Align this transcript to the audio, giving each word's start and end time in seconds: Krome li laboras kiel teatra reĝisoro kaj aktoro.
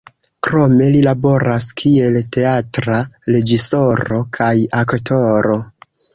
Krome 0.45 0.85
li 0.95 1.01
laboras 1.07 1.67
kiel 1.81 2.17
teatra 2.37 3.03
reĝisoro 3.35 4.19
kaj 4.41 4.51
aktoro. 4.83 5.63